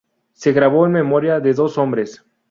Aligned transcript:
Se 0.33 0.51
grabó 0.51 0.87
en 0.87 0.93
memoria 0.93 1.39
de 1.39 1.53
dos 1.53 1.77
hombres. 1.77 2.25